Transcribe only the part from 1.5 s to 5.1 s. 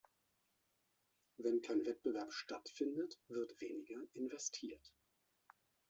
kein Wettbewerb stattfindet, wird weniger investiert.